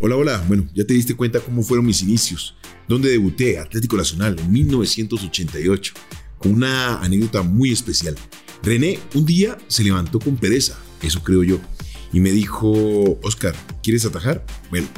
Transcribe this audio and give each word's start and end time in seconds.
Hola, 0.00 0.16
hola. 0.16 0.44
Bueno, 0.48 0.68
ya 0.74 0.84
te 0.84 0.92
diste 0.92 1.14
cuenta 1.14 1.38
cómo 1.38 1.62
fueron 1.62 1.86
mis 1.86 2.02
inicios, 2.02 2.56
donde 2.88 3.10
debuté 3.10 3.58
Atlético 3.58 3.96
Nacional 3.96 4.36
en 4.38 4.52
1988, 4.52 5.94
con 6.38 6.52
una 6.52 6.98
anécdota 6.98 7.42
muy 7.42 7.70
especial. 7.70 8.16
René 8.62 8.98
un 9.14 9.24
día 9.24 9.56
se 9.68 9.84
levantó 9.84 10.18
con 10.18 10.36
pereza, 10.36 10.76
eso 11.00 11.22
creo 11.22 11.44
yo, 11.44 11.60
y 12.12 12.18
me 12.18 12.32
dijo, 12.32 13.18
Oscar, 13.22 13.54
¿quieres 13.84 14.04
atajar? 14.04 14.44
Bueno, 14.68 14.88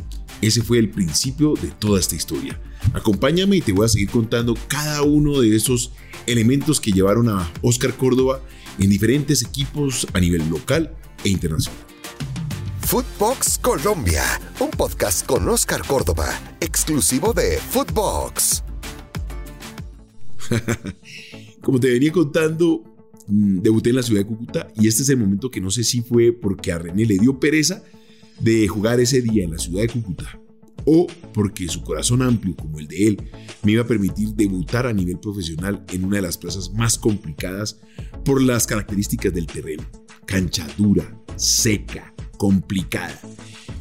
ese 0.41 0.63
fue 0.63 0.79
el 0.79 0.89
principio 0.89 1.55
de 1.61 1.69
toda 1.69 2.01
esta 2.01 2.17
historia. 2.17 2.59
Acompáñame 2.95 3.57
y 3.57 3.61
te 3.61 3.73
voy 3.73 3.85
a 3.85 3.89
seguir 3.89 4.09
contando 4.09 4.57
cada 4.67 5.03
uno 5.03 5.41
de 5.41 5.55
esos 5.55 5.93
elementos 6.27 6.81
que 6.81 6.93
llevaron 6.93 7.29
a 7.29 7.53
Oscar 7.61 7.95
Córdoba 7.97 8.41
en 8.79 8.89
diferentes 8.89 9.43
equipos 9.43 10.07
a 10.15 10.21
nivel 10.21 10.49
local 10.49 10.95
e 11.23 11.29
internacional. 11.29 11.86
Footbox 12.87 13.59
Colombia, 13.59 14.23
un 14.61 14.71
podcast 14.71 15.27
con 15.27 15.49
Oscar 15.49 15.85
Córdoba, 15.85 16.29
exclusivo 16.61 17.33
de 17.33 17.59
Footbox. 17.59 18.63
Como 21.63 21.81
te 21.81 21.91
venía 21.91 22.13
contando, 22.13 22.85
mm, 23.27 23.59
debuté 23.59 23.91
en 23.91 23.97
la 23.97 24.05
ciudad 24.05 24.21
de 24.21 24.27
Cúcuta 24.29 24.69
y 24.77 24.87
este 24.87 25.03
es 25.03 25.09
el 25.09 25.17
momento 25.17 25.51
que 25.51 25.61
no 25.61 25.73
sé 25.73 25.83
si 25.83 26.03
fue 26.03 26.31
porque 26.31 26.71
a 26.71 26.79
René 26.79 27.07
le 27.07 27.19
dio 27.19 27.41
pereza 27.41 27.83
de 28.39 28.69
jugar 28.69 29.01
ese 29.01 29.21
día 29.21 29.43
en 29.43 29.51
la 29.51 29.59
ciudad 29.59 29.81
de 29.81 29.89
Cúcuta 29.89 30.41
o 30.85 31.09
porque 31.35 31.67
su 31.67 31.83
corazón 31.83 32.23
amplio 32.23 32.55
como 32.55 32.79
el 32.79 32.87
de 32.87 33.09
él 33.09 33.23
me 33.65 33.73
iba 33.73 33.83
a 33.83 33.89
permitir 33.89 34.29
debutar 34.29 34.87
a 34.87 34.93
nivel 34.93 35.19
profesional 35.19 35.85
en 35.93 36.05
una 36.05 36.19
de 36.19 36.23
las 36.23 36.39
plazas 36.39 36.73
más 36.73 36.97
complicadas 36.97 37.81
por 38.25 38.41
las 38.41 38.65
características 38.65 39.35
del 39.35 39.49
terreno. 39.49 39.83
Cancha 40.25 40.69
dura, 40.79 41.21
seca, 41.35 42.15
complicada, 42.37 43.19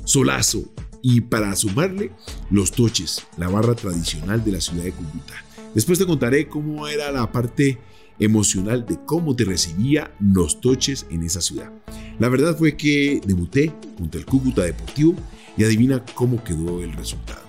solazo 0.03 0.63
y 1.01 1.21
para 1.21 1.55
sumarle 1.55 2.11
los 2.49 2.71
toches, 2.71 3.27
la 3.37 3.47
barra 3.47 3.75
tradicional 3.75 4.43
de 4.43 4.53
la 4.53 4.61
ciudad 4.61 4.83
de 4.83 4.91
Cúcuta. 4.91 5.33
Después 5.73 5.99
te 5.99 6.05
contaré 6.05 6.47
cómo 6.47 6.87
era 6.87 7.11
la 7.11 7.31
parte 7.31 7.77
emocional 8.17 8.85
de 8.85 8.97
cómo 9.05 9.35
te 9.35 9.43
recibía 9.43 10.11
los 10.19 10.61
toches 10.61 11.05
en 11.09 11.23
esa 11.23 11.41
ciudad. 11.41 11.71
La 12.17 12.29
verdad 12.29 12.57
fue 12.57 12.77
que 12.77 13.21
debuté 13.25 13.73
contra 13.97 14.19
el 14.19 14.25
Cúcuta 14.25 14.63
Deportivo 14.63 15.15
y 15.57 15.63
adivina 15.63 16.03
cómo 16.15 16.43
quedó 16.43 16.81
el 16.81 16.93
resultado. 16.93 17.41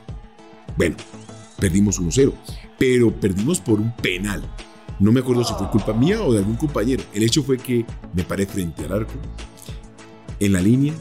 Bueno, 0.77 0.97
perdimos 1.58 2.00
1-0, 2.00 2.33
pero 2.78 3.12
perdimos 3.12 3.61
por 3.61 3.80
un 3.80 3.95
penal. 3.97 4.42
No 4.98 5.12
me 5.12 5.20
acuerdo 5.20 5.45
si 5.45 5.55
fue 5.55 5.70
culpa 5.70 5.92
mía 5.92 6.23
o 6.23 6.33
de 6.33 6.39
algún 6.39 6.56
compañero. 6.56 7.05
El 7.14 7.23
hecho 7.23 7.42
fue 7.42 7.58
que 7.58 7.84
me 8.14 8.25
paré 8.25 8.47
frente 8.47 8.84
al 8.84 8.92
arco, 8.92 9.14
en 10.41 10.53
la 10.53 10.61
línea, 10.61 10.95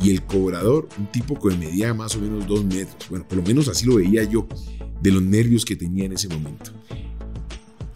y 0.00 0.10
el 0.10 0.22
cobrador, 0.22 0.88
un 0.98 1.06
tipo 1.06 1.38
que 1.38 1.56
medía 1.56 1.92
más 1.94 2.14
o 2.16 2.20
menos 2.20 2.46
dos 2.46 2.64
metros. 2.64 3.08
Bueno, 3.10 3.26
por 3.26 3.38
lo 3.38 3.42
menos 3.42 3.68
así 3.68 3.84
lo 3.84 3.96
veía 3.96 4.22
yo, 4.24 4.46
de 5.00 5.10
los 5.10 5.22
nervios 5.22 5.64
que 5.64 5.76
tenía 5.76 6.04
en 6.04 6.12
ese 6.12 6.28
momento. 6.28 6.70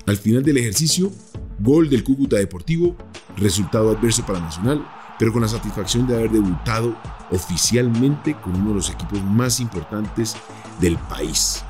Al 0.06 0.16
final 0.16 0.42
del 0.42 0.58
ejercicio, 0.58 1.12
gol 1.60 1.88
del 1.88 2.02
Cúcuta 2.02 2.36
Deportivo, 2.36 2.96
resultado 3.36 3.90
adverso 3.90 4.26
para 4.26 4.40
Nacional, 4.40 4.84
pero 5.18 5.32
con 5.32 5.42
la 5.42 5.48
satisfacción 5.48 6.06
de 6.06 6.16
haber 6.16 6.32
debutado 6.32 6.96
oficialmente 7.30 8.34
con 8.34 8.56
uno 8.56 8.70
de 8.70 8.76
los 8.76 8.90
equipos 8.90 9.22
más 9.22 9.60
importantes 9.60 10.34
del 10.80 10.96
país. 10.96 11.62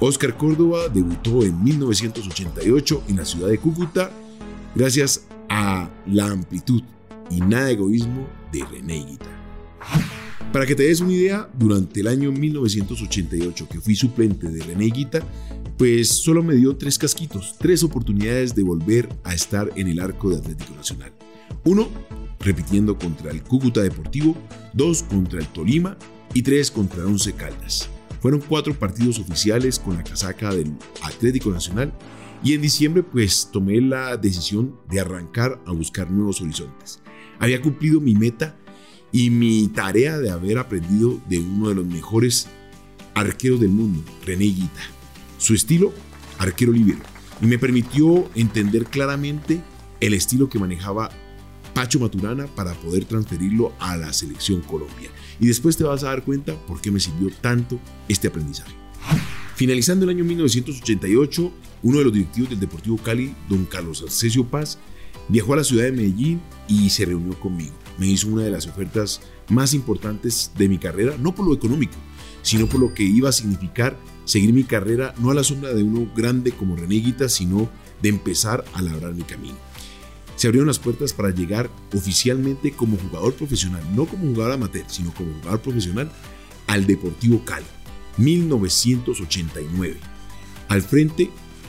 Oscar 0.00 0.36
Córdoba 0.36 0.88
debutó 0.92 1.42
en 1.42 1.62
1988 1.64 3.04
en 3.08 3.16
la 3.16 3.24
ciudad 3.24 3.48
de 3.48 3.58
Cúcuta 3.58 4.10
gracias 4.74 5.26
a 5.48 5.88
la 6.06 6.26
amplitud 6.26 6.82
y 7.30 7.40
nada 7.40 7.70
egoísmo 7.70 8.28
de 8.52 8.64
René 8.64 9.04
Guita. 9.04 9.30
Para 10.52 10.64
que 10.64 10.74
te 10.74 10.84
des 10.84 11.00
una 11.00 11.12
idea, 11.12 11.48
durante 11.58 12.00
el 12.00 12.06
año 12.06 12.32
1988 12.32 13.68
que 13.68 13.80
fui 13.80 13.94
suplente 13.94 14.48
de 14.48 14.62
René 14.62 14.86
Guita, 14.86 15.20
pues 15.76 16.08
solo 16.08 16.42
me 16.42 16.54
dio 16.54 16.76
tres 16.76 16.98
casquitos, 16.98 17.54
tres 17.58 17.82
oportunidades 17.82 18.54
de 18.54 18.62
volver 18.62 19.08
a 19.24 19.34
estar 19.34 19.70
en 19.76 19.88
el 19.88 20.00
arco 20.00 20.30
de 20.30 20.38
Atlético 20.38 20.74
Nacional. 20.74 21.12
Uno, 21.64 21.88
repitiendo 22.40 22.98
contra 22.98 23.30
el 23.30 23.42
Cúcuta 23.42 23.82
Deportivo, 23.82 24.36
dos 24.72 25.02
contra 25.02 25.38
el 25.38 25.46
Tolima 25.48 25.96
y 26.34 26.42
tres 26.42 26.70
contra 26.70 27.04
Once 27.04 27.32
Caldas. 27.34 27.88
Fueron 28.20 28.40
cuatro 28.40 28.74
partidos 28.74 29.18
oficiales 29.18 29.78
con 29.78 29.96
la 29.96 30.02
casaca 30.02 30.52
del 30.52 30.72
Atlético 31.02 31.50
Nacional 31.50 31.92
y 32.42 32.54
en 32.54 32.62
diciembre 32.62 33.02
pues 33.02 33.48
tomé 33.52 33.80
la 33.80 34.16
decisión 34.16 34.76
de 34.88 35.00
arrancar 35.00 35.60
a 35.66 35.72
buscar 35.72 36.10
nuevos 36.10 36.40
horizontes. 36.40 37.00
Había 37.38 37.60
cumplido 37.60 38.00
mi 38.00 38.14
meta 38.14 38.56
y 39.12 39.30
mi 39.30 39.68
tarea 39.68 40.18
de 40.18 40.30
haber 40.30 40.58
aprendido 40.58 41.20
de 41.28 41.38
uno 41.38 41.68
de 41.68 41.74
los 41.74 41.86
mejores 41.86 42.48
arqueros 43.14 43.60
del 43.60 43.70
mundo, 43.70 44.02
René 44.24 44.44
Guita. 44.44 44.82
Su 45.38 45.54
estilo, 45.54 45.92
arquero 46.38 46.72
libero, 46.72 47.00
y 47.40 47.46
me 47.46 47.58
permitió 47.58 48.28
entender 48.34 48.84
claramente 48.86 49.60
el 50.00 50.14
estilo 50.14 50.48
que 50.48 50.58
manejaba 50.58 51.10
Pacho 51.74 52.00
Maturana 52.00 52.46
para 52.46 52.74
poder 52.74 53.04
transferirlo 53.04 53.72
a 53.78 53.96
la 53.96 54.12
selección 54.12 54.60
Colombia. 54.62 55.10
Y 55.38 55.46
después 55.46 55.76
te 55.76 55.84
vas 55.84 56.02
a 56.02 56.08
dar 56.08 56.24
cuenta 56.24 56.54
por 56.66 56.80
qué 56.80 56.90
me 56.90 56.98
sirvió 56.98 57.30
tanto 57.40 57.78
este 58.08 58.28
aprendizaje. 58.28 58.74
Finalizando 59.54 60.04
el 60.04 60.10
año 60.10 60.24
1988, 60.24 61.52
uno 61.82 61.98
de 61.98 62.04
los 62.04 62.12
directivos 62.12 62.50
del 62.50 62.60
Deportivo 62.60 62.96
Cali, 62.98 63.34
don 63.48 63.64
Carlos 63.64 64.02
Arcesio 64.02 64.44
Paz, 64.44 64.78
viajó 65.28 65.54
a 65.54 65.56
la 65.56 65.64
ciudad 65.64 65.84
de 65.84 65.92
Medellín 65.92 66.40
y 66.68 66.90
se 66.90 67.04
reunió 67.04 67.38
conmigo. 67.38 67.74
Me 67.98 68.06
hizo 68.06 68.28
una 68.28 68.42
de 68.42 68.50
las 68.50 68.66
ofertas 68.66 69.20
más 69.48 69.74
importantes 69.74 70.52
de 70.56 70.68
mi 70.68 70.78
carrera, 70.78 71.16
no 71.18 71.34
por 71.34 71.46
lo 71.46 71.54
económico, 71.54 71.94
sino 72.42 72.66
por 72.66 72.80
lo 72.80 72.94
que 72.94 73.02
iba 73.02 73.28
a 73.28 73.32
significar 73.32 73.98
seguir 74.24 74.52
mi 74.52 74.64
carrera 74.64 75.14
no 75.18 75.30
a 75.30 75.34
la 75.34 75.42
sombra 75.42 75.72
de 75.72 75.82
uno 75.82 76.10
grande 76.14 76.52
como 76.52 76.76
René 76.76 77.02
sino 77.28 77.70
de 78.02 78.10
empezar 78.10 78.64
a 78.74 78.82
labrar 78.82 79.14
mi 79.14 79.22
camino 79.22 79.56
se 80.38 80.46
abrieron 80.46 80.68
las 80.68 80.78
puertas 80.78 81.12
para 81.12 81.30
llegar 81.30 81.68
oficialmente 81.92 82.70
como 82.70 82.96
jugador 82.96 83.34
profesional, 83.34 83.82
no 83.96 84.06
como 84.06 84.28
jugador 84.28 84.52
amateur, 84.52 84.84
sino 84.86 85.12
como 85.12 85.32
jugador 85.34 85.60
profesional 85.60 86.12
al 86.68 86.86
Deportivo 86.86 87.44
Cali, 87.44 87.66
1989. 88.18 89.96
Al 90.68 90.82
frente, 90.82 91.28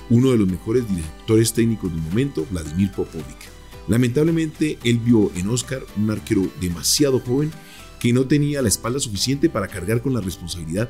uno 0.10 0.32
de 0.32 0.38
los 0.38 0.48
mejores 0.48 0.88
directores 0.88 1.54
técnicos 1.54 1.92
del 1.92 2.02
momento, 2.02 2.46
Vladimir 2.50 2.92
Popovic. 2.92 3.50
Lamentablemente, 3.88 4.78
él 4.84 5.00
vio 5.00 5.32
en 5.36 5.50
Oscar 5.50 5.84
un 5.98 6.12
arquero 6.12 6.48
demasiado 6.62 7.20
joven 7.20 7.52
que 8.00 8.14
no 8.14 8.26
tenía 8.28 8.62
la 8.62 8.68
espalda 8.68 9.00
suficiente 9.00 9.50
para 9.50 9.68
cargar 9.68 10.02
con 10.02 10.14
la 10.14 10.22
responsabilidad 10.22 10.90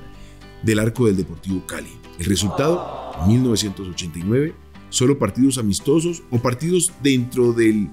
del 0.64 0.80
arco 0.80 1.08
del 1.08 1.18
Deportivo 1.18 1.66
Cali. 1.66 1.92
El 2.20 2.26
resultado, 2.26 3.14
1989, 3.28 4.54
solo 4.90 5.18
partidos 5.18 5.58
amistosos 5.58 6.24
o 6.30 6.40
partidos 6.40 6.92
dentro 7.02 7.54
del 7.54 7.90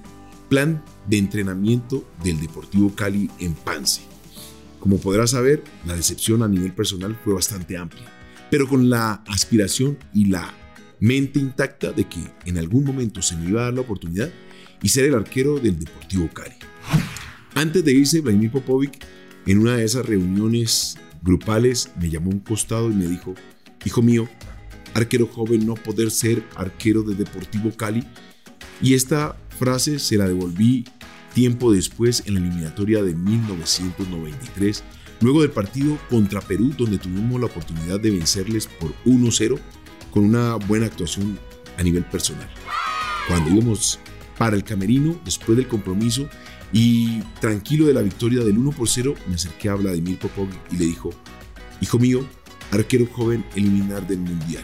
plan 0.49 0.83
de 1.07 1.17
entrenamiento 1.17 2.03
del 2.23 2.39
Deportivo 2.39 2.93
Cali 2.93 3.29
en 3.39 3.53
Pance. 3.53 4.01
Como 4.79 4.99
podrás 4.99 5.31
saber, 5.31 5.63
la 5.85 5.95
decepción 5.95 6.43
a 6.43 6.47
nivel 6.47 6.73
personal 6.73 7.17
fue 7.23 7.33
bastante 7.33 7.77
amplia, 7.77 8.05
pero 8.51 8.67
con 8.67 8.89
la 8.89 9.23
aspiración 9.27 9.97
y 10.13 10.25
la 10.25 10.53
mente 10.99 11.39
intacta 11.39 11.91
de 11.91 12.05
que 12.05 12.19
en 12.45 12.57
algún 12.57 12.83
momento 12.83 13.21
se 13.21 13.35
me 13.35 13.49
iba 13.49 13.61
a 13.61 13.65
dar 13.65 13.73
la 13.73 13.81
oportunidad 13.81 14.29
y 14.81 14.89
ser 14.89 15.05
el 15.05 15.15
arquero 15.15 15.59
del 15.59 15.79
Deportivo 15.79 16.29
Cali. 16.33 16.55
Antes 17.55 17.83
de 17.83 17.91
irse, 17.91 18.21
Vladimir 18.21 18.51
Popovic, 18.51 19.03
en 19.45 19.59
una 19.59 19.77
de 19.77 19.83
esas 19.83 20.05
reuniones 20.05 20.97
grupales, 21.21 21.91
me 21.99 22.09
llamó 22.09 22.29
un 22.29 22.39
costado 22.39 22.91
y 22.91 22.93
me 22.93 23.07
dijo, 23.07 23.33
hijo 23.85 24.01
mío, 24.01 24.27
arquero 24.93 25.27
joven 25.27 25.65
no 25.65 25.75
poder 25.75 26.11
ser 26.11 26.43
arquero 26.55 27.03
de 27.03 27.15
Deportivo 27.15 27.71
Cali. 27.71 28.03
Y 28.81 28.93
esta 28.93 29.35
frase 29.57 29.99
se 29.99 30.17
la 30.17 30.27
devolví 30.27 30.85
tiempo 31.33 31.71
después 31.71 32.23
en 32.25 32.35
la 32.35 32.39
eliminatoria 32.39 33.03
de 33.03 33.13
1993, 33.13 34.83
luego 35.21 35.41
del 35.41 35.51
partido 35.51 35.97
contra 36.09 36.41
Perú, 36.41 36.73
donde 36.77 36.97
tuvimos 36.97 37.39
la 37.39 37.47
oportunidad 37.47 37.99
de 37.99 38.11
vencerles 38.11 38.67
por 38.67 38.93
1-0 39.05 39.59
con 40.11 40.25
una 40.25 40.55
buena 40.55 40.87
actuación 40.87 41.37
a 41.77 41.83
nivel 41.83 42.03
personal. 42.05 42.49
Cuando 43.27 43.49
íbamos 43.49 43.99
para 44.37 44.55
el 44.55 44.63
camerino, 44.63 45.19
después 45.25 45.57
del 45.57 45.67
compromiso 45.67 46.29
y 46.71 47.21
tranquilo 47.39 47.87
de 47.87 47.93
la 47.93 48.01
victoria 48.01 48.43
del 48.43 48.57
1 48.57 48.71
por 48.71 48.87
0, 48.87 49.15
me 49.27 49.35
acerqué 49.35 49.69
a 49.69 49.75
Vladimir 49.75 50.17
Popov 50.17 50.47
y 50.71 50.77
le 50.77 50.85
dijo, 50.85 51.09
hijo 51.81 51.99
mío, 51.99 52.25
arquero 52.71 53.07
joven 53.11 53.45
eliminar 53.55 54.05
del 54.07 54.19
mundial. 54.19 54.63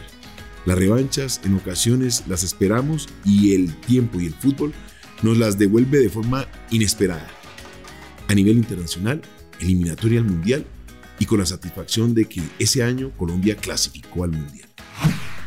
Las 0.66 0.78
revanchas 0.78 1.40
en 1.44 1.54
ocasiones 1.54 2.24
las 2.26 2.42
esperamos 2.42 3.08
y 3.24 3.54
el 3.54 3.74
tiempo 3.74 4.20
y 4.20 4.26
el 4.26 4.34
fútbol 4.34 4.72
nos 5.22 5.36
las 5.36 5.58
devuelve 5.58 5.98
de 5.98 6.08
forma 6.08 6.46
inesperada. 6.70 7.28
A 8.28 8.34
nivel 8.34 8.56
internacional, 8.56 9.20
eliminatoria 9.60 10.20
al 10.20 10.26
Mundial 10.26 10.66
y 11.18 11.26
con 11.26 11.38
la 11.38 11.46
satisfacción 11.46 12.14
de 12.14 12.24
que 12.26 12.42
ese 12.58 12.82
año 12.82 13.10
Colombia 13.16 13.56
clasificó 13.56 14.24
al 14.24 14.32
Mundial. 14.32 14.73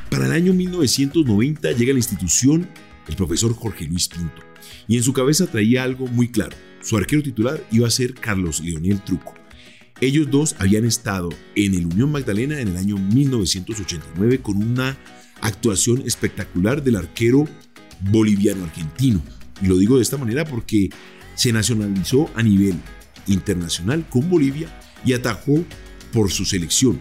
Para 0.09 0.25
el 0.25 0.31
año 0.31 0.53
1990 0.53 1.71
llega 1.73 1.91
a 1.91 1.93
la 1.93 1.99
institución 1.99 2.69
el 3.07 3.15
profesor 3.15 3.53
Jorge 3.53 3.85
Luis 3.85 4.07
Pinto 4.07 4.41
y 4.87 4.97
en 4.97 5.03
su 5.03 5.13
cabeza 5.13 5.47
traía 5.47 5.83
algo 5.83 6.07
muy 6.07 6.29
claro. 6.29 6.55
Su 6.81 6.97
arquero 6.97 7.21
titular 7.21 7.61
iba 7.71 7.87
a 7.87 7.91
ser 7.91 8.13
Carlos 8.13 8.61
Leonel 8.61 9.03
Truco. 9.03 9.33
Ellos 9.99 10.29
dos 10.29 10.55
habían 10.59 10.85
estado 10.85 11.29
en 11.55 11.73
el 11.73 11.87
Unión 11.87 12.11
Magdalena 12.11 12.61
en 12.61 12.69
el 12.69 12.77
año 12.77 12.97
1989 12.97 14.39
con 14.39 14.57
una 14.57 14.97
actuación 15.41 16.03
espectacular 16.05 16.83
del 16.83 16.95
arquero 16.95 17.47
boliviano-argentino. 18.01 19.21
Y 19.61 19.65
lo 19.65 19.77
digo 19.77 19.97
de 19.97 20.03
esta 20.03 20.17
manera 20.17 20.45
porque 20.45 20.89
se 21.35 21.51
nacionalizó 21.51 22.29
a 22.35 22.43
nivel 22.43 22.75
internacional 23.25 24.07
con 24.07 24.29
Bolivia 24.29 24.69
y 25.03 25.13
atajó 25.13 25.65
por 26.13 26.31
su 26.31 26.45
selección 26.45 26.99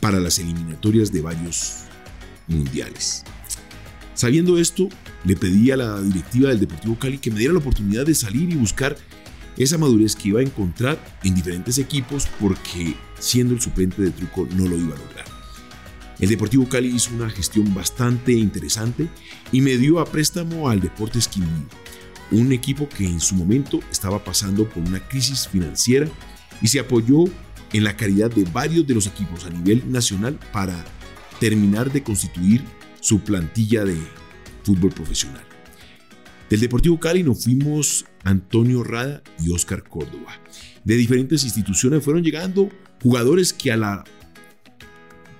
para 0.00 0.20
las 0.20 0.38
eliminatorias 0.38 1.12
de 1.12 1.22
varios 1.22 1.84
mundiales. 2.52 3.24
Sabiendo 4.14 4.58
esto, 4.58 4.88
le 5.24 5.36
pedí 5.36 5.70
a 5.70 5.76
la 5.76 6.00
directiva 6.00 6.50
del 6.50 6.60
Deportivo 6.60 6.98
Cali 6.98 7.18
que 7.18 7.30
me 7.30 7.38
diera 7.38 7.54
la 7.54 7.60
oportunidad 7.60 8.06
de 8.06 8.14
salir 8.14 8.50
y 8.50 8.56
buscar 8.56 8.96
esa 9.56 9.78
madurez 9.78 10.16
que 10.16 10.28
iba 10.28 10.40
a 10.40 10.44
encontrar 10.44 10.98
en 11.22 11.34
diferentes 11.34 11.78
equipos 11.78 12.26
porque 12.40 12.94
siendo 13.18 13.54
el 13.54 13.60
suplente 13.60 14.02
de 14.02 14.10
truco 14.10 14.48
no 14.54 14.66
lo 14.66 14.76
iba 14.76 14.94
a 14.94 14.98
lograr. 14.98 15.24
El 16.18 16.28
Deportivo 16.28 16.68
Cali 16.68 16.88
hizo 16.88 17.12
una 17.14 17.28
gestión 17.28 17.74
bastante 17.74 18.32
interesante 18.32 19.08
y 19.50 19.60
me 19.60 19.76
dio 19.76 19.98
a 19.98 20.04
préstamo 20.04 20.68
al 20.68 20.80
Deportes 20.80 21.26
Quindío, 21.26 21.66
un 22.30 22.52
equipo 22.52 22.88
que 22.88 23.04
en 23.04 23.20
su 23.20 23.34
momento 23.34 23.80
estaba 23.90 24.22
pasando 24.22 24.68
por 24.68 24.82
una 24.82 25.00
crisis 25.08 25.48
financiera 25.48 26.08
y 26.60 26.68
se 26.68 26.78
apoyó 26.78 27.24
en 27.72 27.84
la 27.84 27.96
caridad 27.96 28.30
de 28.30 28.44
varios 28.44 28.86
de 28.86 28.94
los 28.94 29.06
equipos 29.06 29.44
a 29.46 29.50
nivel 29.50 29.90
nacional 29.90 30.38
para 30.52 30.84
terminar 31.42 31.90
de 31.90 32.04
constituir 32.04 32.62
su 33.00 33.18
plantilla 33.18 33.84
de 33.84 33.96
fútbol 34.62 34.92
profesional. 34.92 35.42
Del 36.48 36.60
Deportivo 36.60 37.00
Cali 37.00 37.24
nos 37.24 37.42
fuimos 37.42 38.04
Antonio 38.22 38.84
Rada 38.84 39.24
y 39.40 39.50
Oscar 39.50 39.82
Córdoba. 39.82 40.40
De 40.84 40.94
diferentes 40.94 41.42
instituciones 41.42 42.04
fueron 42.04 42.22
llegando 42.22 42.68
jugadores 43.02 43.52
que 43.52 43.72
a 43.72 43.76
la 43.76 44.04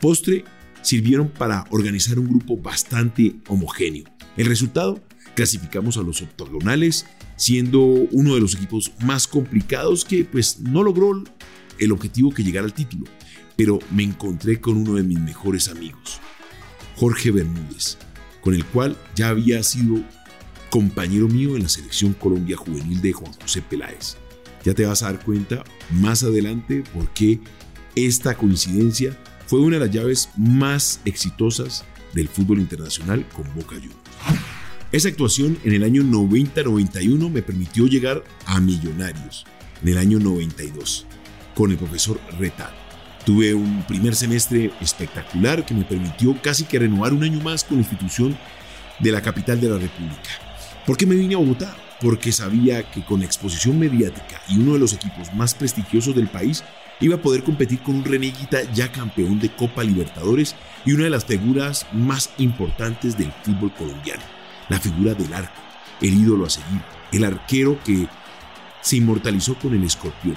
postre 0.00 0.44
sirvieron 0.80 1.28
para 1.28 1.66
organizar 1.70 2.18
un 2.18 2.26
grupo 2.26 2.56
bastante 2.56 3.36
homogéneo. 3.46 4.06
El 4.36 4.46
resultado, 4.46 5.00
clasificamos 5.36 5.98
a 5.98 6.02
los 6.02 6.20
octogonales, 6.20 7.06
siendo 7.36 7.80
uno 7.80 8.34
de 8.34 8.40
los 8.40 8.56
equipos 8.56 8.90
más 9.04 9.28
complicados 9.28 10.04
que 10.04 10.24
pues 10.24 10.58
no 10.58 10.82
logró 10.82 11.22
el 11.78 11.92
objetivo 11.92 12.32
que 12.32 12.42
llegara 12.42 12.66
al 12.66 12.74
título, 12.74 13.04
pero 13.56 13.78
me 13.90 14.02
encontré 14.02 14.60
con 14.60 14.76
uno 14.76 14.94
de 14.94 15.02
mis 15.02 15.18
mejores 15.18 15.68
amigos, 15.68 16.20
Jorge 16.96 17.30
Bermúdez, 17.30 17.98
con 18.40 18.54
el 18.54 18.64
cual 18.64 18.96
ya 19.14 19.28
había 19.28 19.62
sido 19.62 20.02
compañero 20.70 21.28
mío 21.28 21.56
en 21.56 21.64
la 21.64 21.68
selección 21.68 22.14
Colombia 22.14 22.56
Juvenil 22.56 23.00
de 23.02 23.12
Juan 23.12 23.32
José 23.34 23.62
Peláez. 23.62 24.16
Ya 24.64 24.74
te 24.74 24.86
vas 24.86 25.02
a 25.02 25.12
dar 25.12 25.24
cuenta 25.24 25.64
más 25.90 26.22
adelante 26.22 26.82
por 26.94 27.08
qué 27.10 27.40
esta 27.94 28.34
coincidencia 28.34 29.18
fue 29.46 29.60
una 29.60 29.78
de 29.78 29.86
las 29.86 29.94
llaves 29.94 30.30
más 30.36 31.00
exitosas 31.04 31.84
del 32.14 32.28
fútbol 32.28 32.58
internacional 32.58 33.26
con 33.34 33.44
Boca 33.54 33.74
Juniors. 33.76 33.98
Esa 34.92 35.08
actuación 35.08 35.58
en 35.64 35.72
el 35.72 35.82
año 35.82 36.02
90-91 36.02 37.30
me 37.30 37.42
permitió 37.42 37.86
llegar 37.86 38.24
a 38.46 38.60
Millonarios 38.60 39.46
en 39.82 39.88
el 39.88 39.98
año 39.98 40.18
92 40.18 41.06
con 41.54 41.70
el 41.70 41.78
profesor 41.78 42.20
Retado. 42.38 42.72
Tuve 43.24 43.54
un 43.54 43.84
primer 43.84 44.16
semestre 44.16 44.72
espectacular 44.80 45.64
que 45.64 45.74
me 45.74 45.84
permitió 45.84 46.36
casi 46.42 46.64
que 46.64 46.78
renovar 46.78 47.12
un 47.12 47.22
año 47.22 47.40
más 47.40 47.62
con 47.62 47.76
la 47.76 47.82
institución 47.82 48.36
de 48.98 49.12
la 49.12 49.22
capital 49.22 49.60
de 49.60 49.68
la 49.68 49.78
República. 49.78 50.30
¿Por 50.86 50.96
qué 50.96 51.06
me 51.06 51.14
vine 51.14 51.34
a 51.34 51.38
Bogotá? 51.38 51.76
Porque 52.00 52.32
sabía 52.32 52.82
que 52.90 53.04
con 53.04 53.22
exposición 53.22 53.78
mediática 53.78 54.40
y 54.48 54.58
uno 54.58 54.72
de 54.72 54.80
los 54.80 54.92
equipos 54.92 55.32
más 55.34 55.54
prestigiosos 55.54 56.16
del 56.16 56.26
país 56.26 56.64
iba 57.00 57.16
a 57.16 57.22
poder 57.22 57.44
competir 57.44 57.80
con 57.80 57.96
un 57.96 58.04
Reneguita 58.04 58.62
ya 58.72 58.90
campeón 58.90 59.38
de 59.38 59.50
Copa 59.54 59.84
Libertadores 59.84 60.56
y 60.84 60.92
una 60.92 61.04
de 61.04 61.10
las 61.10 61.24
figuras 61.24 61.86
más 61.92 62.30
importantes 62.38 63.16
del 63.16 63.32
fútbol 63.44 63.72
colombiano, 63.74 64.22
la 64.68 64.80
figura 64.80 65.14
del 65.14 65.32
arco, 65.32 65.60
el 66.00 66.14
ídolo 66.14 66.46
a 66.46 66.50
seguir, 66.50 66.80
el 67.12 67.24
arquero 67.24 67.78
que 67.84 68.08
se 68.80 68.96
inmortalizó 68.96 69.54
con 69.56 69.74
el 69.74 69.84
escorpión, 69.84 70.36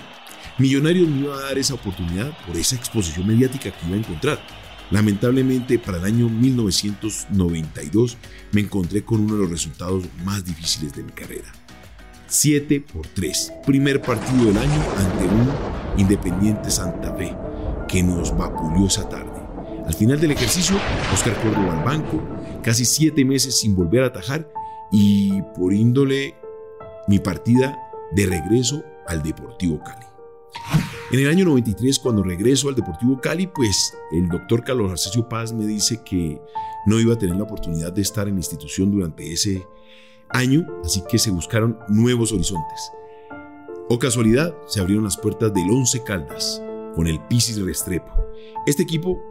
Millonarios 0.58 1.10
me 1.10 1.26
iba 1.26 1.36
a 1.36 1.42
dar 1.42 1.58
esa 1.58 1.74
oportunidad 1.74 2.32
por 2.48 2.56
esa 2.56 2.78
exposición 2.78 3.28
mediática 3.28 3.72
que 3.72 3.88
iba 3.88 3.96
a 3.96 4.00
encontrar. 4.00 4.40
Lamentablemente, 4.90 5.78
para 5.78 5.98
el 5.98 6.06
año 6.06 6.30
1992 6.30 8.18
me 8.54 8.62
encontré 8.62 9.04
con 9.04 9.20
uno 9.20 9.36
de 9.36 9.42
los 9.42 9.50
resultados 9.50 10.06
más 10.24 10.46
difíciles 10.46 10.94
de 10.94 11.04
mi 11.04 11.12
carrera. 11.12 11.52
7 12.28 12.80
por 12.82 13.06
3, 13.08 13.52
primer 13.66 14.02
partido 14.02 14.46
del 14.46 14.58
año 14.58 14.82
ante 14.98 15.26
un 15.26 15.52
Independiente 15.98 16.72
Santa 16.72 17.14
Fe, 17.16 17.36
que 17.88 18.02
nos 18.02 18.36
vapuleó 18.36 18.88
esa 18.88 19.10
tarde. 19.10 19.42
Al 19.86 19.94
final 19.94 20.20
del 20.20 20.32
ejercicio, 20.32 20.78
Oscar 21.14 21.36
Córdoba 21.42 21.80
al 21.80 21.84
banco, 21.84 22.22
casi 22.64 22.86
7 22.86 23.26
meses 23.26 23.60
sin 23.60 23.76
volver 23.76 24.04
a 24.04 24.08
atajar 24.08 24.50
y 24.92 25.42
por 25.56 25.74
índole 25.74 26.36
mi 27.08 27.20
partida 27.20 27.78
de 28.14 28.26
regreso 28.26 28.84
al 29.08 29.22
Deportivo 29.22 29.80
Cali. 29.84 30.05
En 31.12 31.20
el 31.20 31.30
año 31.30 31.46
93, 31.46 32.00
cuando 32.00 32.24
regreso 32.24 32.68
al 32.68 32.76
Deportivo 32.76 33.22
Cali, 33.22 33.48
pues 33.48 33.94
el 34.12 34.28
doctor 34.28 34.64
Carlos 34.64 34.92
Arcesio 34.92 35.30
Paz 35.30 35.54
me 35.54 35.66
dice 35.66 36.02
que 36.04 36.42
no 36.86 37.00
iba 37.00 37.14
a 37.14 37.18
tener 37.18 37.36
la 37.36 37.44
oportunidad 37.44 37.94
de 37.94 38.02
estar 38.02 38.28
en 38.28 38.34
la 38.36 38.40
institución 38.40 38.92
durante 38.92 39.32
ese 39.32 39.66
año, 40.30 40.66
así 40.84 41.04
que 41.08 41.20
se 41.20 41.32
buscaron 41.32 41.78
nuevos 41.90 42.32
horizontes. 42.32 42.92
O 43.88 44.00
casualidad, 44.00 44.56
se 44.66 44.80
abrieron 44.80 45.04
las 45.04 45.18
puertas 45.18 45.54
del 45.54 45.70
Once 45.70 46.02
Caldas 46.04 46.62
con 46.96 47.08
el 47.08 47.20
Pisis 47.28 47.62
Restrepo. 47.62 48.12
Este 48.66 48.84
equipo 48.84 49.22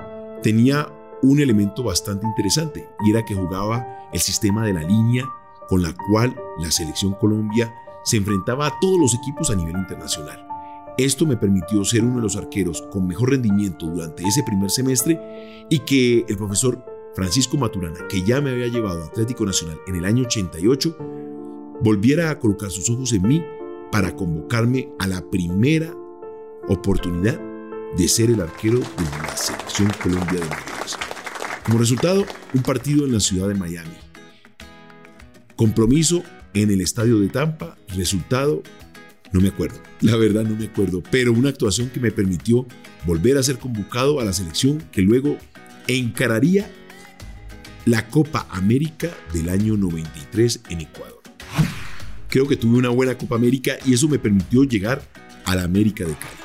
tenía 0.43 0.88
un 1.23 1.41
elemento 1.41 1.82
bastante 1.82 2.27
interesante 2.27 2.88
y 3.05 3.11
era 3.11 3.25
que 3.25 3.35
jugaba 3.35 3.85
el 4.12 4.20
sistema 4.20 4.65
de 4.65 4.75
la 4.75 4.82
línea 4.82 5.25
con 5.69 5.82
la 5.82 5.93
cual 6.09 6.37
la 6.59 6.70
selección 6.70 7.15
Colombia 7.15 7.75
se 8.05 8.19
enfrentaba 8.19 8.67
a 8.67 8.79
todos 8.81 9.00
los 9.00 9.15
equipos 9.15 9.50
a 9.50 9.56
nivel 9.56 9.77
internacional. 9.77 10.47
Esto 10.96 11.26
me 11.26 11.37
permitió 11.37 11.85
ser 11.85 12.05
uno 12.05 12.17
de 12.17 12.23
los 12.23 12.37
arqueros 12.37 12.82
con 12.93 13.06
mejor 13.06 13.31
rendimiento 13.31 13.87
durante 13.87 14.23
ese 14.23 14.44
primer 14.44 14.70
semestre 14.70 15.67
y 15.69 15.81
que 15.81 16.25
el 16.29 16.37
profesor 16.37 16.85
Francisco 17.14 17.56
Maturana, 17.56 18.06
que 18.08 18.23
ya 18.23 18.41
me 18.41 18.50
había 18.50 18.69
llevado 18.69 19.02
a 19.02 19.06
Atlético 19.06 19.44
Nacional 19.44 19.79
en 19.88 19.96
el 19.96 20.05
año 20.05 20.23
88, 20.23 20.96
volviera 21.81 22.31
a 22.31 22.38
colocar 22.38 22.70
sus 22.70 22.88
ojos 22.91 23.12
en 23.12 23.23
mí 23.23 23.44
para 23.91 24.14
convocarme 24.14 24.88
a 25.00 25.08
la 25.08 25.29
primera 25.31 25.93
oportunidad 26.69 27.41
de 27.96 28.08
ser 28.08 28.31
el 28.31 28.41
arquero 28.41 28.79
de 28.79 29.05
la 29.23 29.37
selección 29.37 29.91
Colombia 30.01 30.41
de 30.41 30.48
Mayores. 30.48 30.96
Como 31.65 31.79
resultado, 31.79 32.24
un 32.53 32.63
partido 32.63 33.05
en 33.05 33.13
la 33.13 33.20
ciudad 33.20 33.48
de 33.48 33.55
Miami. 33.55 33.96
Compromiso 35.56 36.22
en 36.53 36.70
el 36.70 36.81
estadio 36.81 37.19
de 37.19 37.29
Tampa, 37.29 37.77
resultado 37.96 38.63
no 39.34 39.41
me 39.41 39.48
acuerdo, 39.48 39.82
la 40.00 40.17
verdad 40.17 40.44
no 40.44 40.55
me 40.55 40.67
acuerdo, 40.67 41.03
pero 41.10 41.32
una 41.32 41.48
actuación 41.48 41.91
que 41.91 41.98
me 41.98 42.12
permitió 42.12 42.64
volver 43.05 43.36
a 43.36 43.43
ser 43.43 43.58
convocado 43.58 44.20
a 44.20 44.24
la 44.24 44.32
selección 44.32 44.81
que 44.93 45.03
luego 45.03 45.36
encararía 45.88 46.70
la 47.84 48.06
Copa 48.06 48.46
América 48.48 49.10
del 49.32 49.48
año 49.48 49.76
93 49.76 50.60
en 50.69 50.82
Ecuador. 50.82 51.20
Creo 52.29 52.46
que 52.46 52.55
tuve 52.55 52.79
una 52.79 52.91
buena 52.91 53.19
Copa 53.19 53.34
América 53.34 53.76
y 53.84 53.94
eso 53.94 54.06
me 54.08 54.20
permitió 54.20 54.62
llegar 54.62 55.03
a 55.46 55.56
la 55.56 55.64
América 55.64 56.05
de 56.05 56.14
Cali, 56.14 56.36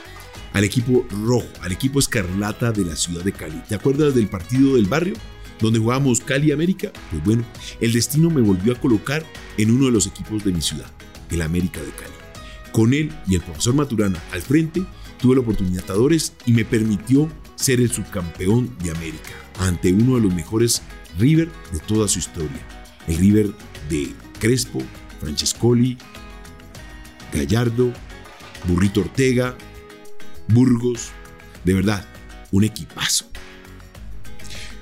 al 0.53 0.63
equipo 0.63 1.05
rojo, 1.27 1.47
al 1.61 1.71
equipo 1.71 1.99
escarlata 1.99 2.71
de 2.71 2.85
la 2.85 2.95
ciudad 2.95 3.23
de 3.23 3.33
Cali. 3.33 3.61
¿Te 3.69 3.75
acuerdas 3.75 4.15
del 4.15 4.27
partido 4.27 4.75
del 4.75 4.87
barrio? 4.87 5.13
donde 5.61 5.77
jugábamos 5.77 6.21
Cali 6.21 6.53
América, 6.53 6.89
pues 7.11 7.21
bueno, 7.25 7.43
el 7.81 7.91
destino 7.91 8.29
me 8.29 8.39
volvió 8.39 8.71
a 8.71 8.79
colocar 8.79 9.25
en 9.57 9.71
uno 9.71 9.87
de 9.87 9.91
los 9.91 10.07
equipos 10.07 10.45
de 10.45 10.53
mi 10.53 10.61
ciudad, 10.61 10.89
el 11.29 11.41
América 11.41 11.81
de 11.81 11.91
Cali. 11.91 12.28
Con 12.71 12.93
él 12.93 13.11
y 13.27 13.35
el 13.35 13.41
profesor 13.41 13.73
Maturana 13.73 14.21
al 14.31 14.41
frente, 14.41 14.83
tuve 15.19 15.35
la 15.35 15.41
oportunidad 15.41 15.83
de 15.85 16.21
y 16.45 16.53
me 16.53 16.65
permitió 16.65 17.29
ser 17.55 17.81
el 17.81 17.91
subcampeón 17.91 18.75
de 18.83 18.91
América 18.91 19.31
ante 19.59 19.91
uno 19.91 20.15
de 20.15 20.21
los 20.21 20.33
mejores 20.33 20.81
River 21.17 21.49
de 21.73 21.79
toda 21.79 22.07
su 22.07 22.19
historia. 22.19 22.65
El 23.07 23.17
River 23.17 23.51
de 23.89 24.13
Crespo, 24.39 24.79
Francescoli, 25.19 25.97
Gallardo, 27.33 27.91
Burrito 28.67 29.01
Ortega, 29.01 29.57
Burgos. 30.47 31.11
De 31.65 31.73
verdad, 31.73 32.05
un 32.51 32.63
equipazo. 32.63 33.25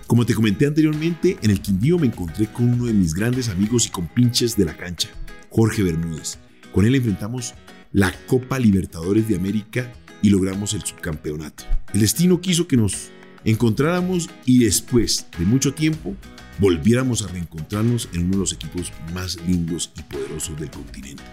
Como 0.06 0.25
te 0.25 0.36
comenté 0.36 0.65
anteriormente, 0.67 1.38
en 1.41 1.51
el 1.51 1.62
Quindío 1.62 1.98
me 2.00 2.08
encontré 2.08 2.48
con 2.48 2.70
uno 2.70 2.86
de 2.86 2.94
mis 2.94 3.13
grandes 3.13 3.50
amigos 3.50 3.88
y 3.88 3.89
compinches 3.89 4.56
de 4.56 4.65
la 4.65 4.77
cancha, 4.77 5.10
Jorge 5.50 5.84
Bermúdez. 5.84 6.38
Con 6.72 6.86
él 6.86 6.96
enfrentamos 6.96 7.56
la 7.91 8.12
Copa 8.27 8.60
Libertadores 8.60 9.27
de 9.27 9.36
América 9.36 9.91
y 10.22 10.29
logramos 10.29 10.74
el 10.74 10.84
subcampeonato. 10.84 11.63
El 11.94 12.01
destino 12.01 12.41
quiso 12.41 12.67
que 12.67 12.77
nos 12.77 13.10
encontráramos 13.44 14.29
y 14.46 14.63
después 14.63 15.27
de 15.38 15.46
mucho 15.46 15.74
tiempo 15.74 16.15
volviéramos 16.60 17.24
a 17.24 17.27
reencontrarnos 17.27 18.10
en 18.13 18.25
uno 18.25 18.32
de 18.32 18.38
los 18.39 18.53
equipos 18.53 18.91
más 19.13 19.38
lindos 19.48 19.91
y 19.98 20.03
poderosos 20.03 20.60
del 20.60 20.70
continente, 20.70 21.24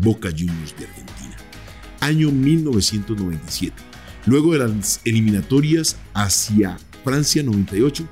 Boca 0.00 0.30
Juniors 0.30 0.74
de 0.78 0.86
Argentina. 0.86 1.36
año 2.00 2.30
1997. 2.30 3.74
Luego 4.26 4.52
de 4.52 4.58
las 4.58 5.00
eliminatorias 5.04 5.96
hacia 6.14 6.76
Francia 7.04 7.42
98, 7.42 8.08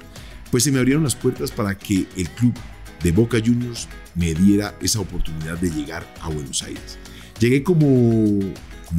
pues 0.51 0.65
se 0.65 0.73
me 0.73 0.79
abrieron 0.79 1.05
las 1.05 1.15
puertas 1.15 1.51
para 1.51 1.77
que 1.77 2.07
el 2.17 2.29
club 2.31 2.55
de 3.03 3.13
Boca 3.13 3.39
Juniors 3.45 3.89
me 4.15 4.35
diera 4.35 4.77
esa 4.81 5.01
oportunidad 5.01 5.59
de 5.59 5.71
llegar 5.71 6.07
a 6.21 6.29
Buenos 6.29 6.63
Aires. 6.63 6.99
Llegué 7.41 7.63
como, 7.63 7.89
un 7.89 8.55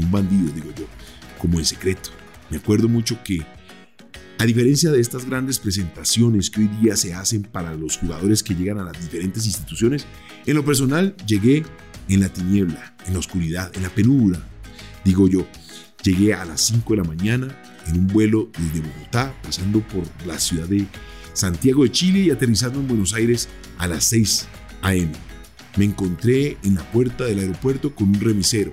bandido, 0.10 0.52
digo 0.52 0.74
yo, 0.76 0.86
como 1.38 1.60
en 1.60 1.66
secreto. 1.66 2.10
Me 2.50 2.58
acuerdo 2.58 2.90
mucho 2.90 3.20
que, 3.24 3.46
a 4.40 4.46
diferencia 4.46 4.92
de 4.92 5.00
estas 5.00 5.26
grandes 5.26 5.60
presentaciones 5.60 6.50
que 6.50 6.62
hoy 6.62 6.68
día 6.82 6.98
se 6.98 7.14
hacen 7.14 7.44
para 7.44 7.76
los 7.76 7.98
jugadores 7.98 8.42
que 8.42 8.56
llegan 8.56 8.80
a 8.80 8.84
las 8.84 9.00
diferentes 9.00 9.46
instituciones, 9.46 10.08
en 10.48 10.56
lo 10.56 10.66
personal 10.66 11.16
llegué 11.28 11.64
en 12.10 12.20
la 12.20 12.30
tiniebla, 12.30 12.96
en 13.06 13.14
la 13.14 13.20
oscuridad, 13.20 13.72
en 13.76 13.84
la 13.84 13.90
penumbra, 13.90 14.42
digo 15.06 15.28
yo. 15.28 15.48
Llegué 16.04 16.34
a 16.34 16.44
las 16.44 16.62
5 16.62 16.96
de 16.96 16.98
la 16.98 17.04
mañana 17.04 17.62
en 17.86 18.00
un 18.00 18.08
vuelo 18.08 18.50
desde 18.58 18.80
Bogotá, 18.80 19.36
pasando 19.44 19.82
por 19.82 20.04
la 20.26 20.40
ciudad 20.40 20.68
de 20.68 20.88
Santiago 21.34 21.84
de 21.84 21.92
Chile 21.92 22.22
y 22.22 22.32
aterrizando 22.32 22.80
en 22.80 22.88
Buenos 22.88 23.14
Aires 23.14 23.50
a 23.78 23.86
las 23.86 24.06
6 24.06 24.48
a.m. 24.82 25.31
Me 25.78 25.86
encontré 25.86 26.58
en 26.64 26.76
la 26.76 26.92
puerta 26.92 27.26
del 27.26 27.40
aeropuerto 27.40 27.96
con 27.96 28.10
un 28.10 28.20
remisero, 28.20 28.72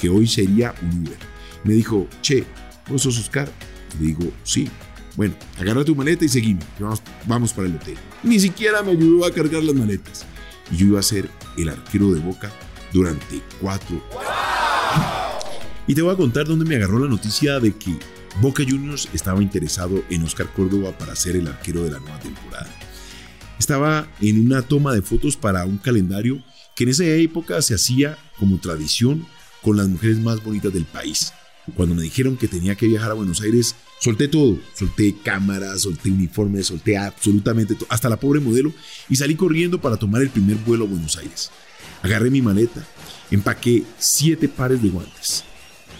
que 0.00 0.08
hoy 0.08 0.26
sería 0.26 0.74
un 0.82 1.06
Uber. 1.06 1.18
Me 1.64 1.74
dijo, 1.74 2.06
che, 2.22 2.44
¿vos 2.88 3.02
sos 3.02 3.18
Oscar? 3.18 3.50
Le 3.98 4.06
digo, 4.06 4.32
sí. 4.44 4.68
Bueno, 5.16 5.34
agarra 5.58 5.84
tu 5.84 5.96
maleta 5.96 6.24
y 6.24 6.28
seguime, 6.28 6.60
vamos, 6.78 7.02
vamos 7.26 7.52
para 7.52 7.66
el 7.66 7.74
hotel. 7.74 7.96
Ni 8.22 8.38
siquiera 8.38 8.82
me 8.82 8.92
ayudó 8.92 9.26
a 9.26 9.32
cargar 9.32 9.64
las 9.64 9.74
maletas. 9.74 10.24
Y 10.70 10.76
yo 10.76 10.86
iba 10.86 11.00
a 11.00 11.02
ser 11.02 11.28
el 11.56 11.68
arquero 11.68 12.12
de 12.12 12.20
Boca 12.20 12.52
durante 12.92 13.42
cuatro 13.60 14.00
y 15.88 15.94
te 15.94 16.02
voy 16.02 16.12
a 16.12 16.16
contar 16.16 16.46
dónde 16.46 16.66
me 16.66 16.76
agarró 16.76 16.98
la 16.98 17.08
noticia 17.08 17.58
de 17.58 17.74
que 17.74 17.98
Boca 18.42 18.62
Juniors 18.62 19.08
estaba 19.14 19.42
interesado 19.42 20.04
en 20.10 20.22
Oscar 20.22 20.46
Córdoba 20.52 20.92
para 20.92 21.16
ser 21.16 21.34
el 21.34 21.48
arquero 21.48 21.82
de 21.82 21.90
la 21.90 21.98
nueva 21.98 22.20
temporada. 22.20 22.68
Estaba 23.58 24.08
en 24.20 24.46
una 24.46 24.62
toma 24.62 24.92
de 24.92 25.02
fotos 25.02 25.36
para 25.36 25.64
un 25.64 25.78
calendario 25.78 26.42
que 26.76 26.84
en 26.84 26.90
esa 26.90 27.04
época 27.04 27.60
se 27.60 27.74
hacía 27.74 28.16
como 28.38 28.58
tradición 28.58 29.26
con 29.62 29.76
las 29.76 29.88
mujeres 29.88 30.18
más 30.18 30.42
bonitas 30.42 30.72
del 30.72 30.84
país. 30.84 31.32
Cuando 31.74 31.94
me 31.94 32.02
dijeron 32.02 32.36
que 32.36 32.48
tenía 32.48 32.76
que 32.76 32.86
viajar 32.86 33.10
a 33.10 33.14
Buenos 33.14 33.40
Aires, 33.40 33.74
solté 34.00 34.28
todo. 34.28 34.58
Solté 34.74 35.14
cámaras, 35.22 35.82
solté 35.82 36.10
uniformes, 36.10 36.66
solté 36.66 36.96
absolutamente 36.96 37.74
todo, 37.74 37.86
hasta 37.90 38.08
la 38.08 38.18
pobre 38.18 38.40
modelo, 38.40 38.72
y 39.08 39.16
salí 39.16 39.34
corriendo 39.34 39.80
para 39.80 39.96
tomar 39.96 40.22
el 40.22 40.30
primer 40.30 40.56
vuelo 40.58 40.84
a 40.84 40.88
Buenos 40.88 41.16
Aires. 41.16 41.50
Agarré 42.02 42.30
mi 42.30 42.40
maleta, 42.40 42.86
empaqué 43.30 43.84
siete 43.98 44.48
pares 44.48 44.80
de 44.82 44.88
guantes, 44.88 45.44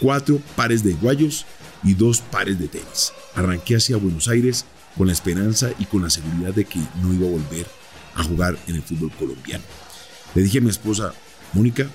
cuatro 0.00 0.40
pares 0.56 0.84
de 0.84 0.94
guayos 0.94 1.44
y 1.82 1.94
dos 1.94 2.20
pares 2.20 2.58
de 2.58 2.68
tenis. 2.68 3.12
Arranqué 3.34 3.76
hacia 3.76 3.96
Buenos 3.96 4.28
Aires 4.28 4.64
con 4.98 5.06
la 5.06 5.12
esperanza 5.12 5.70
y 5.78 5.84
con 5.86 6.02
la 6.02 6.10
seguridad 6.10 6.52
de 6.52 6.64
que 6.64 6.80
no 7.00 7.14
iba 7.14 7.26
a 7.26 7.30
volver 7.30 7.66
a 8.16 8.24
jugar 8.24 8.58
en 8.66 8.74
el 8.74 8.82
fútbol 8.82 9.12
colombiano. 9.12 9.64
Le 10.34 10.42
dije 10.42 10.58
a 10.58 10.60
mi 10.60 10.68
esposa, 10.68 11.14
Mónica, 11.52 11.86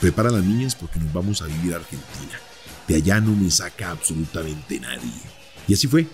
prepara 0.00 0.28
a 0.28 0.32
las 0.32 0.44
niñas 0.44 0.74
porque 0.74 0.98
nos 0.98 1.12
vamos 1.12 1.40
a 1.40 1.46
vivir 1.46 1.72
a 1.72 1.76
Argentina. 1.76 2.38
De 2.88 2.96
allá 2.96 3.20
no 3.20 3.30
me 3.30 3.50
saca 3.50 3.90
absolutamente 3.90 4.80
nadie. 4.80 5.12
Y 5.68 5.74
así 5.74 5.86
fue. 5.86 6.06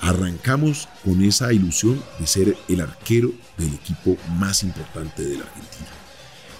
Arrancamos 0.00 0.88
con 1.04 1.22
esa 1.22 1.52
ilusión 1.52 2.02
de 2.18 2.26
ser 2.26 2.56
el 2.68 2.80
arquero 2.80 3.32
del 3.56 3.72
equipo 3.72 4.16
más 4.36 4.64
importante 4.64 5.22
de 5.22 5.38
la 5.38 5.44
Argentina. 5.44 5.88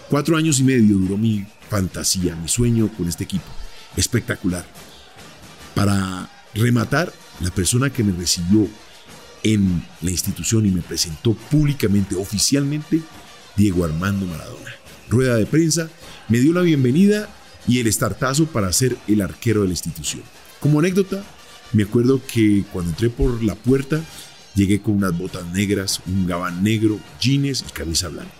Cuatro 0.08 0.36
años 0.36 0.60
y 0.60 0.62
medio 0.62 0.96
duró 0.96 1.16
mi 1.16 1.44
fantasía, 1.68 2.36
mi 2.36 2.46
sueño 2.46 2.88
con 2.96 3.08
este 3.08 3.24
equipo 3.24 3.46
espectacular. 3.96 4.64
Para 5.74 6.30
rematar, 6.54 7.12
la 7.40 7.50
persona 7.50 7.90
que 7.90 8.04
me 8.04 8.12
recibió 8.12 8.68
en 9.42 9.82
la 10.00 10.10
institución 10.10 10.66
y 10.66 10.70
me 10.70 10.82
presentó 10.82 11.34
públicamente, 11.34 12.14
oficialmente, 12.14 13.00
Diego 13.56 13.84
Armando 13.84 14.26
Maradona. 14.26 14.70
Rueda 15.08 15.36
de 15.36 15.46
prensa, 15.46 15.88
me 16.28 16.40
dio 16.40 16.52
la 16.52 16.62
bienvenida 16.62 17.28
y 17.66 17.80
el 17.80 17.86
estartazo 17.86 18.46
para 18.46 18.72
ser 18.72 18.96
el 19.08 19.20
arquero 19.20 19.62
de 19.62 19.68
la 19.68 19.72
institución. 19.72 20.22
Como 20.60 20.78
anécdota, 20.78 21.22
me 21.72 21.84
acuerdo 21.84 22.20
que 22.26 22.64
cuando 22.72 22.90
entré 22.90 23.10
por 23.10 23.42
la 23.42 23.54
puerta, 23.54 24.00
llegué 24.54 24.80
con 24.80 24.94
unas 24.94 25.16
botas 25.16 25.44
negras, 25.52 26.00
un 26.06 26.26
gabán 26.26 26.62
negro, 26.62 26.98
jeans 27.20 27.64
y 27.68 27.72
camisa 27.72 28.08
blanca. 28.08 28.32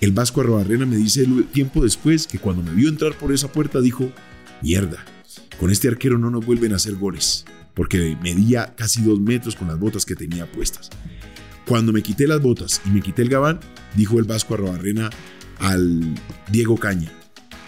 El 0.00 0.12
Vasco 0.12 0.40
Arrobarrena 0.40 0.86
me 0.86 0.96
dice 0.96 1.26
tiempo 1.52 1.82
después 1.82 2.26
que 2.26 2.38
cuando 2.38 2.62
me 2.62 2.72
vio 2.72 2.88
entrar 2.88 3.16
por 3.18 3.32
esa 3.32 3.52
puerta 3.52 3.80
dijo, 3.80 4.10
Mierda, 4.62 5.04
con 5.58 5.70
este 5.70 5.88
arquero 5.88 6.18
no 6.18 6.30
nos 6.30 6.44
vuelven 6.44 6.72
a 6.72 6.76
hacer 6.76 6.94
goles, 6.94 7.44
porque 7.80 8.14
medía 8.22 8.74
casi 8.76 9.00
dos 9.00 9.18
metros 9.18 9.56
con 9.56 9.68
las 9.68 9.78
botas 9.78 10.04
que 10.04 10.14
tenía 10.14 10.44
puestas. 10.44 10.90
Cuando 11.66 11.94
me 11.94 12.02
quité 12.02 12.26
las 12.26 12.42
botas 12.42 12.82
y 12.84 12.90
me 12.90 13.00
quité 13.00 13.22
el 13.22 13.30
gabán, 13.30 13.58
dijo 13.96 14.18
el 14.18 14.26
Vasco 14.26 14.52
Arrobarrena 14.52 15.08
al 15.60 16.14
Diego 16.50 16.76
Caña, 16.76 17.10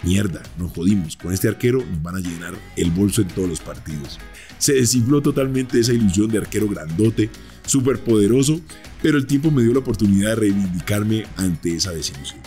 mierda, 0.03 0.43
nos 0.59 0.71
jodimos, 0.71 1.17
con 1.17 1.33
este 1.33 1.47
arquero 1.47 1.83
nos 1.83 2.03
van 2.03 2.17
a 2.17 2.19
llenar 2.19 2.53
el 2.75 2.91
bolso 2.91 3.23
en 3.23 3.29
todos 3.29 3.49
los 3.49 3.59
partidos. 3.59 4.19
Se 4.59 4.73
desinfló 4.73 5.19
totalmente 5.19 5.79
esa 5.79 5.93
ilusión 5.93 6.27
de 6.27 6.37
arquero 6.37 6.69
grandote, 6.69 7.31
súper 7.65 7.99
poderoso, 8.03 8.61
pero 9.01 9.17
el 9.17 9.25
tiempo 9.25 9.49
me 9.49 9.63
dio 9.63 9.73
la 9.73 9.79
oportunidad 9.79 10.29
de 10.29 10.35
reivindicarme 10.35 11.25
ante 11.37 11.75
esa 11.75 11.89
desilusión. 11.89 12.39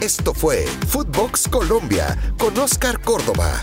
Esto 0.00 0.32
fue 0.32 0.64
Footbox 0.88 1.46
Colombia 1.46 2.16
con 2.38 2.56
Oscar 2.56 3.02
Córdoba, 3.02 3.62